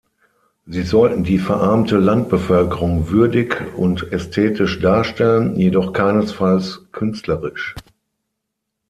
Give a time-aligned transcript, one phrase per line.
[0.65, 7.75] Sie sollten die verarmte Landbevölkerung würdig und ästhetisch darstellen, jedoch keinesfalls künstlerisch.